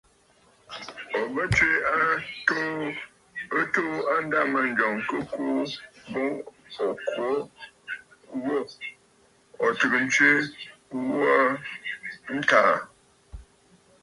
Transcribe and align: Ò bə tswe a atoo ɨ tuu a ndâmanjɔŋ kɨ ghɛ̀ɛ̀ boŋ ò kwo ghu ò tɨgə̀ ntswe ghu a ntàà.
Ò 1.19 1.19
bə 1.33 1.43
tswe 1.53 1.69
a 1.95 1.95
atoo 2.11 2.85
ɨ 3.57 3.61
tuu 3.73 3.95
a 4.13 4.15
ndâmanjɔŋ 4.25 4.95
kɨ 5.09 5.17
ghɛ̀ɛ̀ 5.31 5.73
boŋ 6.11 6.31
ò 6.85 6.87
kwo 7.09 7.27
ghu 8.41 8.57
ò 9.65 9.67
tɨgə̀ 9.79 10.01
ntswe 10.07 10.29
ghu 11.09 11.17
a 11.35 11.35
ntàà. 12.37 12.75